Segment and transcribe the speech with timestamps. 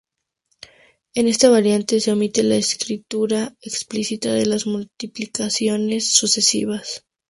[1.13, 7.05] En esta variante, se omite la escritura explícita de las multiplicaciones sucesivas.